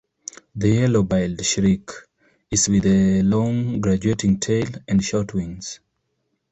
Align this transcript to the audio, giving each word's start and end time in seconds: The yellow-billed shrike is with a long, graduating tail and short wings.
The 0.55 0.67
yellow-billed 0.67 1.45
shrike 1.45 1.91
is 2.49 2.67
with 2.69 2.87
a 2.87 3.21
long, 3.21 3.79
graduating 3.81 4.39
tail 4.39 4.65
and 4.87 5.03
short 5.03 5.35
wings. 5.35 5.79